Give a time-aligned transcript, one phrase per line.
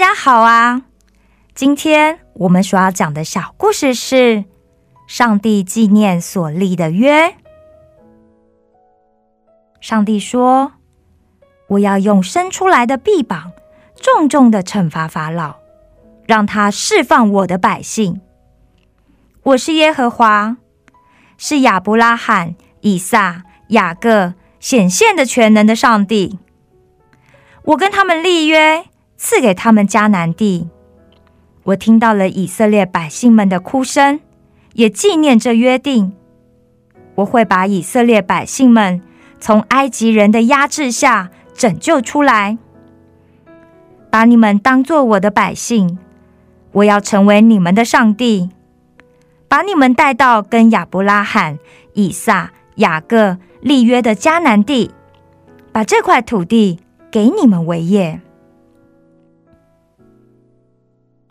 [0.00, 0.84] 大家好啊！
[1.54, 4.46] 今天我们所要讲的小故事是
[5.06, 7.34] 上帝纪念所立的约。
[9.78, 10.72] 上帝说
[11.68, 13.52] ：“我要用伸出来的臂膀，
[13.94, 15.56] 重重的惩罚法老，
[16.24, 18.22] 让他释放我的百姓。
[19.42, 20.56] 我是耶和华，
[21.36, 26.38] 是亚伯拉罕、以撒、雅各显现的全能的上帝。
[27.64, 28.86] 我跟他们立约。”
[29.22, 30.66] 赐给他们迦南地。
[31.64, 34.18] 我听到了以色列百姓们的哭声，
[34.72, 36.14] 也纪念这约定。
[37.16, 39.02] 我会把以色列百姓们
[39.38, 42.56] 从埃及人的压制下拯救出来，
[44.08, 45.98] 把你们当做我的百姓。
[46.72, 48.48] 我要成为你们的上帝，
[49.48, 51.58] 把你们带到跟亚伯拉罕、
[51.92, 54.92] 以撒、雅各立约的迦南地，
[55.72, 56.80] 把这块土地
[57.10, 58.22] 给你们为业。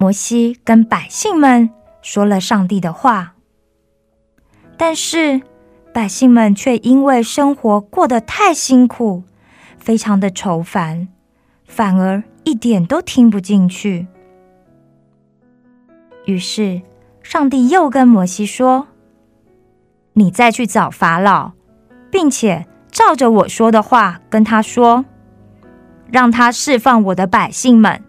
[0.01, 1.69] 摩西跟百姓们
[2.01, 3.33] 说了上帝的话，
[4.77, 5.41] 但是
[5.93, 9.23] 百姓们却因为生活过得太辛苦，
[9.77, 11.09] 非常的愁烦，
[11.65, 14.07] 反而一点都听不进去。
[16.23, 16.81] 于是
[17.21, 18.87] 上帝又跟摩西说
[20.13, 21.51] ：“你再去找法老，
[22.09, 25.03] 并且照着我说的话跟他说，
[26.09, 28.01] 让他释放我的百姓们。”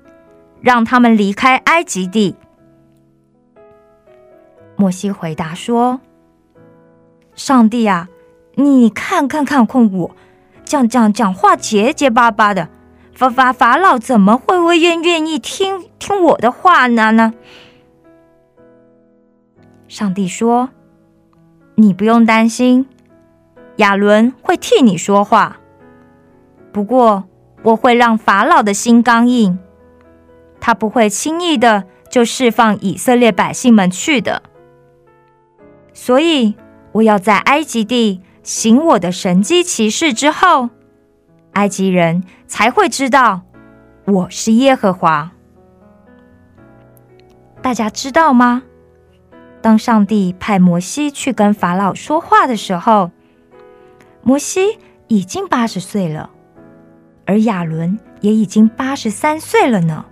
[0.61, 2.37] 让他们离开埃及地。
[4.77, 6.01] 摩西回答说
[7.35, 8.09] ：“上帝啊，
[8.55, 10.17] 你看看看看我，
[10.65, 12.69] 讲讲讲话结结巴巴的，
[13.15, 17.35] 法法法老怎么会会愿愿意听听我的话呢呢？”
[19.89, 20.71] 上帝说
[21.77, 22.87] ：“你不用担心，
[23.77, 25.59] 亚伦会替你说话。
[26.73, 27.25] 不过
[27.65, 29.59] 我会让法老的心刚硬。”
[30.61, 34.43] 他不会轻易的就释放以色列百姓们去的，
[35.93, 36.55] 所以
[36.93, 40.71] 我要在埃及地行我的神机骑士之后，
[41.53, 43.43] 埃及人才会知道
[44.05, 45.33] 我是耶和华。
[47.63, 48.63] 大家知道吗？
[49.63, 53.11] 当上帝派摩西去跟法老说话的时候，
[54.23, 54.79] 摩西
[55.09, 56.31] 已经八十岁了，
[57.27, 60.07] 而亚伦也已经八十三岁了呢。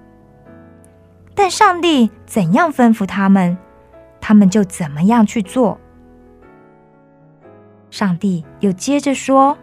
[1.41, 3.57] 但上帝怎样吩咐他们，
[4.21, 5.79] 他们就怎么样去做。
[7.93, 9.57] 上帝又接着说：“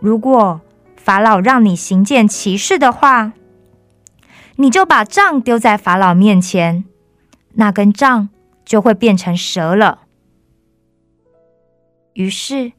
[0.00, 0.60] 如果
[0.96, 3.34] 法老让你行件奇事的话，
[4.56, 6.84] 你就把杖丢在法老面前，
[7.52, 8.28] 那根杖
[8.64, 10.00] 就会变成蛇了。”
[12.14, 12.72] 于是，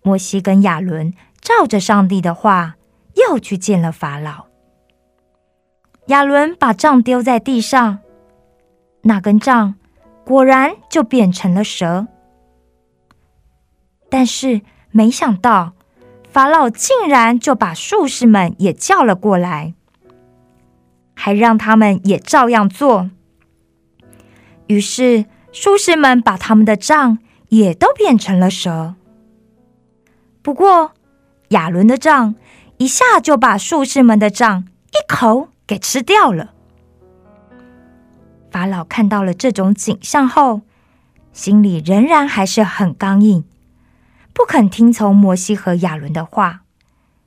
[0.00, 2.76] 摩西跟亚伦照着上帝的话，
[3.16, 4.53] 又去见了法老。
[6.08, 8.00] 亚伦把杖丢在地上，
[9.02, 9.74] 那根杖
[10.24, 12.06] 果然就变成了蛇。
[14.10, 14.60] 但是
[14.90, 15.72] 没想到，
[16.30, 19.72] 法老竟然就把术士们也叫了过来，
[21.14, 23.10] 还让他们也照样做。
[24.66, 28.94] 于是术士们把他们的杖也都变成了蛇。
[30.42, 30.92] 不过
[31.48, 32.34] 亚伦的杖
[32.76, 35.48] 一下就把术士们的杖一口。
[35.66, 36.52] 给吃掉了。
[38.50, 40.62] 法老看到了这种景象后，
[41.32, 43.44] 心里仍然还是很刚硬，
[44.32, 46.62] 不肯听从摩西和亚伦的话，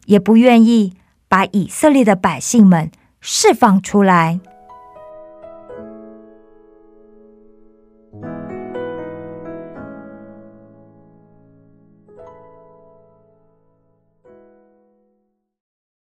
[0.06, 0.94] 也不愿意
[1.28, 2.90] 把以色列的百姓们
[3.20, 4.40] 释放出来。